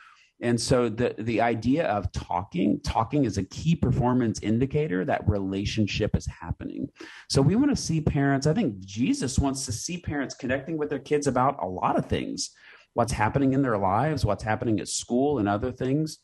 [0.40, 6.14] And so the the idea of talking, talking is a key performance indicator that relationship
[6.16, 6.88] is happening.
[7.28, 10.90] So we want to see parents, I think Jesus wants to see parents connecting with
[10.90, 12.50] their kids about a lot of things.
[12.98, 16.18] What's happening in their lives, what's happening at school and other things.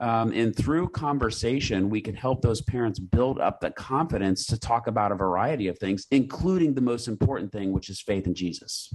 [0.00, 4.88] Um, and through conversation, we can help those parents build up the confidence to talk
[4.88, 8.92] about a variety of things, including the most important thing, which is faith in Jesus.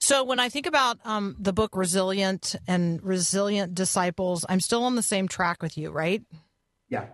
[0.00, 4.96] So when I think about um, the book Resilient and Resilient Disciples, I'm still on
[4.96, 6.20] the same track with you, right?
[6.88, 7.04] Yeah.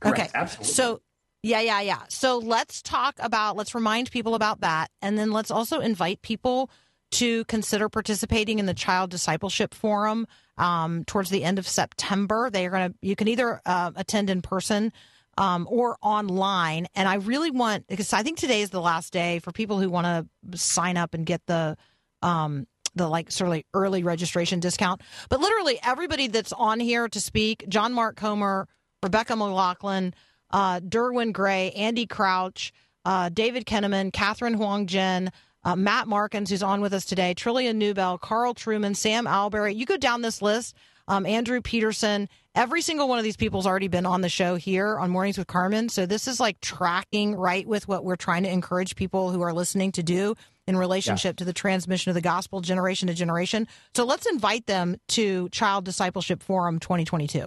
[0.00, 0.20] Correct.
[0.20, 0.28] Okay.
[0.34, 0.74] Absolutely.
[0.74, 1.00] So
[1.42, 2.02] yeah, yeah, yeah.
[2.10, 4.90] So let's talk about, let's remind people about that.
[5.00, 6.68] And then let's also invite people
[7.12, 10.26] to consider participating in the Child Discipleship Forum
[10.58, 12.50] um, towards the end of September.
[12.50, 14.92] They are going to, you can either uh, attend in person
[15.38, 16.88] um, or online.
[16.94, 19.88] And I really want, because I think today is the last day for people who
[19.88, 21.76] want to sign up and get the,
[22.20, 25.00] um, the like sort of like early registration discount.
[25.30, 28.68] But literally everybody that's on here to speak, John Mark Comer,
[29.02, 30.14] Rebecca McLaughlin,
[30.50, 32.72] uh, Derwin Gray, Andy Crouch,
[33.04, 35.32] uh, David Kinnaman, Catherine Huang Jen,
[35.64, 39.74] uh, Matt Markins, who's on with us today, Trillia Newbell, Carl Trueman, Sam Allberry.
[39.74, 40.76] You go down this list,
[41.08, 42.28] um, Andrew Peterson.
[42.54, 45.46] Every single one of these people's already been on the show here on Mornings with
[45.46, 45.88] Carmen.
[45.88, 49.52] So this is like tracking right with what we're trying to encourage people who are
[49.52, 50.34] listening to do
[50.66, 51.38] in relationship yeah.
[51.38, 53.66] to the transmission of the gospel generation to generation.
[53.94, 57.46] So let's invite them to Child Discipleship Forum 2022.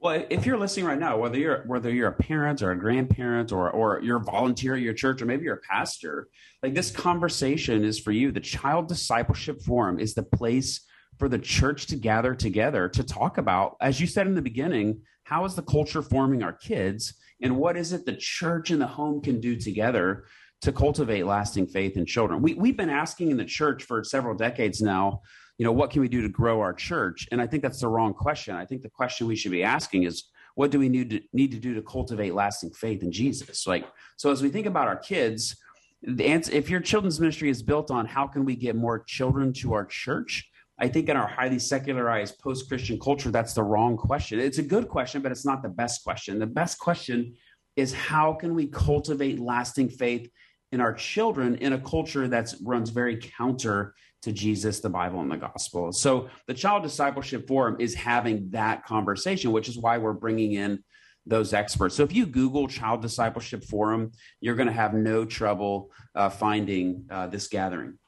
[0.00, 3.50] Well, if you're listening right now, whether you're whether you're a parent or a grandparent
[3.50, 6.28] or or you're a volunteer at your church or maybe you're a pastor,
[6.62, 8.30] like this conversation is for you.
[8.30, 10.86] The Child Discipleship Forum is the place
[11.18, 15.00] for the church to gather together to talk about, as you said in the beginning,
[15.24, 18.86] how is the culture forming our kids and what is it the church and the
[18.86, 20.26] home can do together
[20.60, 22.42] to cultivate lasting faith in children.
[22.42, 25.22] We, we've been asking in the church for several decades now,
[25.58, 27.28] you know, what can we do to grow our church?
[27.32, 28.54] And I think that's the wrong question.
[28.54, 31.52] I think the question we should be asking is, what do we need to need
[31.52, 33.66] to do to cultivate lasting faith in Jesus?
[33.66, 33.86] Like,
[34.16, 35.56] so as we think about our kids,
[36.02, 39.52] the answer, if your children's ministry is built on how can we get more children
[39.54, 40.48] to our church,
[40.80, 44.38] I think in our highly secularized post Christian culture, that's the wrong question.
[44.38, 46.38] It's a good question, but it's not the best question.
[46.38, 47.34] The best question
[47.74, 50.30] is how can we cultivate lasting faith
[50.70, 55.30] in our children in a culture that runs very counter to Jesus, the Bible, and
[55.30, 55.92] the gospel.
[55.92, 60.82] So the Child Discipleship Forum is having that conversation, which is why we're bringing in
[61.24, 61.94] those experts.
[61.94, 67.04] So if you Google Child Discipleship Forum, you're going to have no trouble uh, finding
[67.10, 67.98] uh, this gathering.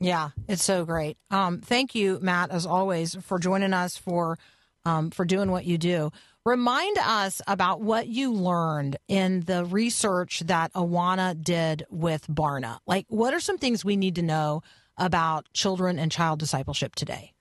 [0.00, 1.18] Yeah, it's so great.
[1.30, 4.38] Um, thank you, Matt, as always, for joining us for
[4.86, 6.10] um, for doing what you do.
[6.46, 12.78] Remind us about what you learned in the research that Awana did with Barna.
[12.86, 14.62] Like, what are some things we need to know
[15.00, 17.32] about children and child discipleship today?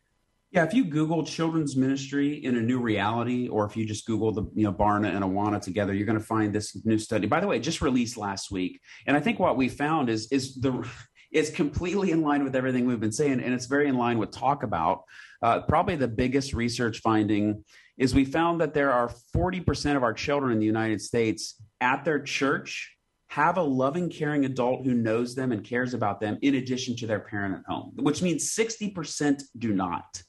[0.52, 4.32] Yeah, if you Google children's ministry in a new reality, or if you just Google
[4.32, 7.28] the you know Barna and Awana together, you're going to find this new study.
[7.28, 10.56] By the way, just released last week, and I think what we found is is
[10.56, 10.88] the
[11.32, 14.32] it's completely in line with everything we've been saying, and it's very in line with
[14.32, 15.04] talk about.
[15.44, 17.64] Uh, probably the biggest research finding
[17.98, 22.04] is we found that there are 40% of our children in the United States at
[22.04, 22.96] their church
[23.30, 27.08] have a loving, caring adult who knows them and cares about them in addition to
[27.08, 30.22] their parent at home, which means 60% do not.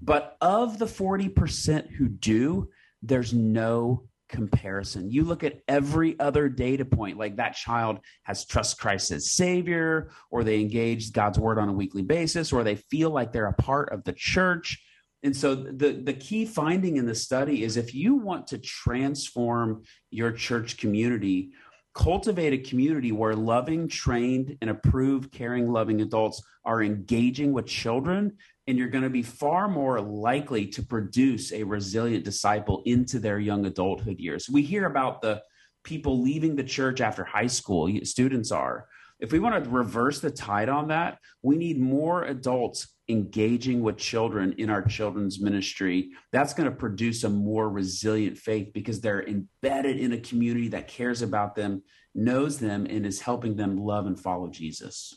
[0.00, 2.70] But of the 40% who do,
[3.02, 5.10] there's no comparison.
[5.10, 10.10] You look at every other data point, like that child has trust Christ as Savior,
[10.30, 13.54] or they engage God's word on a weekly basis, or they feel like they're a
[13.54, 14.80] part of the church.
[15.22, 19.82] And so the, the key finding in the study is if you want to transform
[20.10, 21.50] your church community,
[21.96, 28.36] cultivate a community where loving, trained, and approved, caring, loving adults are engaging with children,
[28.66, 33.38] and you're going to be far more likely to produce a resilient disciple into their
[33.38, 34.46] young adulthood years.
[34.46, 35.42] We hear about the
[35.84, 38.88] people leaving the church after high school, students are.
[39.18, 43.96] If we want to reverse the tide on that, we need more adults engaging with
[43.96, 46.10] children in our children's ministry.
[46.32, 50.88] That's going to produce a more resilient faith because they're embedded in a community that
[50.88, 51.82] cares about them,
[52.14, 55.14] knows them, and is helping them love and follow Jesus.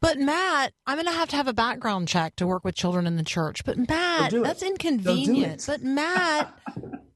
[0.00, 3.06] But Matt, I'm going to have to have a background check to work with children
[3.06, 3.64] in the church.
[3.64, 5.64] But Matt, that's inconvenient.
[5.66, 6.56] But Matt,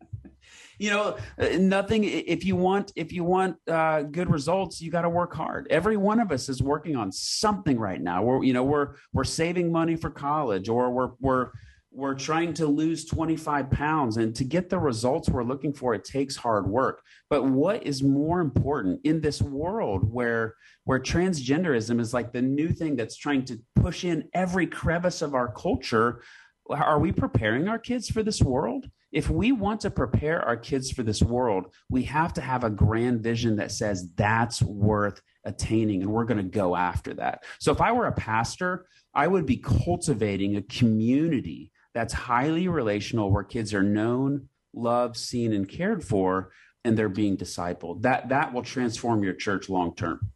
[0.83, 2.03] you know, uh, nothing.
[2.03, 5.69] If you want, if you want uh, good results, you got to work hard.
[5.71, 8.25] Every one of us is working on something right now.
[8.25, 11.51] We're, you know, we're we're saving money for college, or we're we're
[11.93, 16.05] we're trying to lose 25 pounds and to get the results we're looking for it
[16.05, 20.55] takes hard work but what is more important in this world where
[20.85, 25.35] where transgenderism is like the new thing that's trying to push in every crevice of
[25.35, 26.23] our culture
[26.71, 30.91] are we preparing our kids for this world if we want to prepare our kids
[30.91, 36.03] for this world we have to have a grand vision that says that's worth attaining
[36.03, 39.47] and we're going to go after that so if i were a pastor i would
[39.47, 46.03] be cultivating a community that's highly relational where kids are known, loved, seen, and cared
[46.03, 46.51] for,
[46.85, 48.03] and they're being discipled.
[48.03, 50.31] That that will transform your church long term.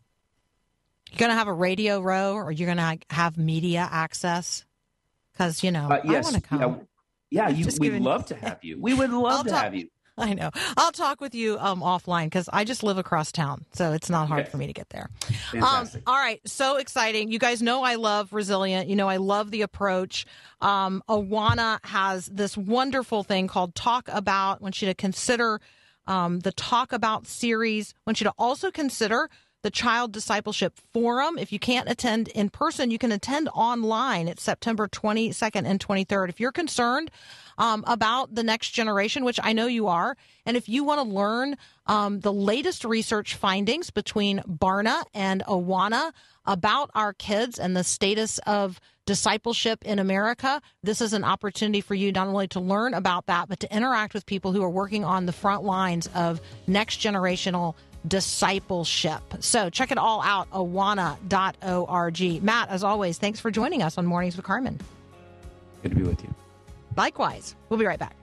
[1.11, 4.65] You're going to have a radio row, or you're going to have media access,
[5.33, 6.61] because you know uh, yes, I want to come.
[6.61, 6.77] Yeah,
[7.31, 8.79] yeah you, we'd love to have you.
[8.81, 9.89] We would love I'll to talk, have you.
[10.19, 10.51] I know.
[10.79, 14.29] I'll talk with you um, offline because I just live across town, so it's not
[14.29, 14.51] hard okay.
[14.51, 15.11] for me to get there.
[15.61, 17.31] Um, all right, so exciting!
[17.31, 18.89] You guys know I love resilient.
[18.89, 20.25] You know I love the approach.
[20.61, 24.61] Um, Awana has this wonderful thing called Talk About.
[24.61, 25.61] I want you to consider
[26.07, 27.93] um, the Talk About series.
[27.95, 29.29] I want you to also consider
[29.67, 31.39] the Child Discipleship Forum.
[31.39, 34.29] If you can't attend in person, you can attend online.
[34.29, 36.29] It's September 22nd and 23rd.
[36.29, 37.11] If you're concerned
[37.59, 41.13] um, about the next generation, which I know you are, and if you want to
[41.13, 41.57] learn
[41.89, 46.13] um, the latest research findings between Barna and Awana
[46.45, 51.97] about our kids and the status of discipleship in America, this is an opportunity for
[51.97, 55.05] you not only to learn about that, but to interact with people who are working
[55.05, 57.75] on the front lines of next generational
[58.07, 59.23] discipleship.
[59.41, 62.43] So check it all out, awana.org.
[62.43, 64.81] Matt, as always, thanks for joining us on Mornings with Carmen.
[65.83, 66.35] Good to be with you.
[66.97, 67.55] Likewise.
[67.69, 68.17] We'll be right back.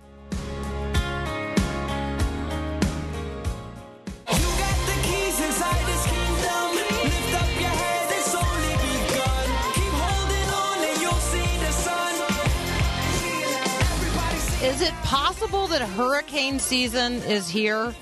[14.63, 17.93] Is it possible that hurricane season is here?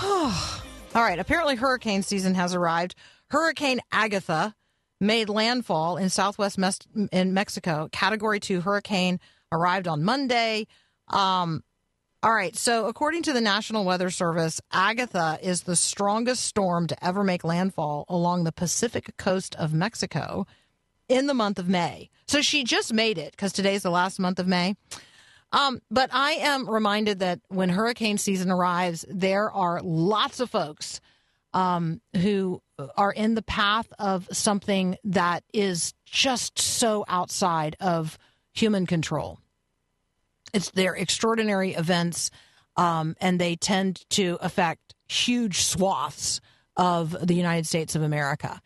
[0.96, 1.18] All right.
[1.18, 2.94] Apparently, hurricane season has arrived.
[3.28, 4.54] Hurricane Agatha
[4.98, 6.78] made landfall in southwest Mes-
[7.12, 7.90] in Mexico.
[7.92, 9.20] Category two hurricane
[9.52, 10.66] arrived on Monday.
[11.08, 11.62] Um,
[12.22, 12.56] All right.
[12.56, 17.44] So, according to the National Weather Service, Agatha is the strongest storm to ever make
[17.44, 20.46] landfall along the Pacific coast of Mexico
[21.10, 22.08] in the month of May.
[22.26, 24.76] So, she just made it because today's the last month of May.
[25.52, 31.00] Um, but I am reminded that when hurricane season arrives, there are lots of folks
[31.54, 32.60] um, who
[32.96, 38.18] are in the path of something that is just so outside of
[38.52, 39.38] human control.
[40.52, 42.30] It's their extraordinary events,
[42.76, 46.40] um, and they tend to affect huge swaths
[46.76, 48.60] of the United States of America.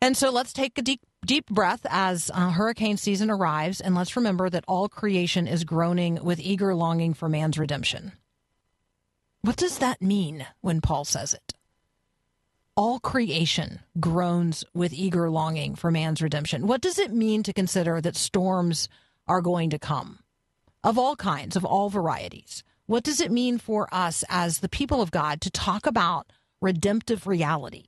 [0.00, 4.16] And so let's take a deep, deep breath as uh, hurricane season arrives, and let's
[4.16, 8.12] remember that all creation is groaning with eager longing for man's redemption.
[9.42, 11.52] What does that mean when Paul says it?
[12.76, 16.66] All creation groans with eager longing for man's redemption.
[16.66, 18.88] What does it mean to consider that storms
[19.26, 20.20] are going to come?
[20.86, 22.62] of all kinds, of all varieties.
[22.86, 27.26] What does it mean for us as the people of God to talk about redemptive
[27.26, 27.86] reality?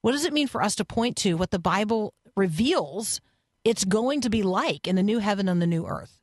[0.00, 3.20] What does it mean for us to point to what the Bible reveals
[3.64, 6.20] it's going to be like in the new heaven and the new earth?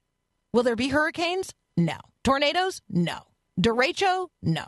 [0.54, 1.54] Will there be hurricanes?
[1.78, 1.98] No.
[2.24, 2.82] Tornadoes?
[2.90, 3.20] No.
[3.60, 4.30] Derecho?
[4.42, 4.66] No.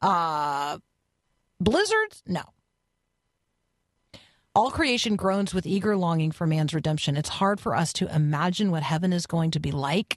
[0.00, 0.78] Uh,
[1.60, 2.22] blizzards?
[2.26, 2.42] No.
[4.54, 7.16] All creation groans with eager longing for man's redemption.
[7.16, 10.16] It's hard for us to imagine what heaven is going to be like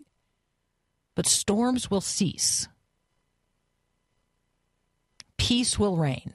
[1.16, 2.68] but storms will cease.
[5.38, 6.34] Peace will reign.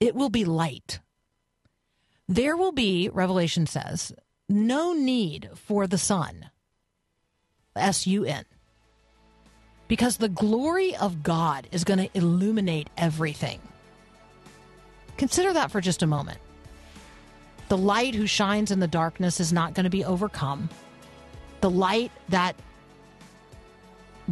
[0.00, 1.00] It will be light.
[2.28, 4.12] There will be, Revelation says,
[4.48, 6.50] no need for the sun,
[7.74, 8.44] S U N,
[9.88, 13.60] because the glory of God is going to illuminate everything.
[15.16, 16.38] Consider that for just a moment.
[17.68, 20.68] The light who shines in the darkness is not going to be overcome.
[21.60, 22.54] The light that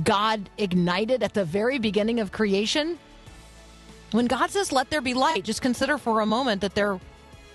[0.02, 2.98] God ignited at the very beginning of creation?
[4.10, 7.00] When God says, let there be light, just consider for a moment that there,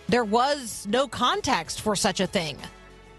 [0.09, 2.57] there was no context for such a thing.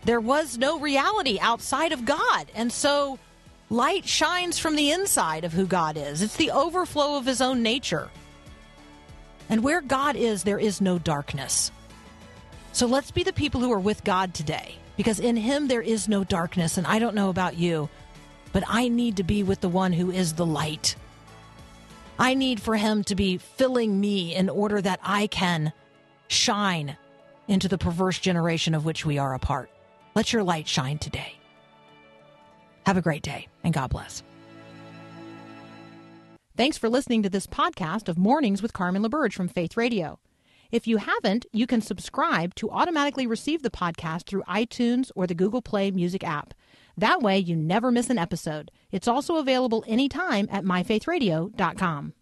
[0.05, 2.51] There was no reality outside of God.
[2.55, 3.19] And so
[3.71, 7.63] light shines from the inside of who God is, it's the overflow of his own
[7.63, 8.11] nature.
[9.49, 11.73] And where God is, there is no darkness.
[12.73, 16.09] So let's be the people who are with God today, because in him there is
[16.09, 16.77] no darkness.
[16.77, 17.89] And I don't know about you
[18.53, 20.97] but I need to be with the one who is the light.
[22.19, 25.73] I need for him to be filling me in order that I can
[26.31, 26.97] shine
[27.49, 29.71] into the perverse generation of which we are a part.
[30.15, 31.35] Let your light shine today.
[32.87, 34.23] Have a great day and God bless.
[36.57, 40.19] Thanks for listening to this podcast of Mornings with Carmen LaBerge from Faith Radio.
[40.71, 45.35] If you haven't, you can subscribe to automatically receive the podcast through iTunes or the
[45.35, 46.55] Google Play Music app.
[46.97, 48.71] That way, you never miss an episode.
[48.93, 52.13] It's also available anytime at myfaithradio.com.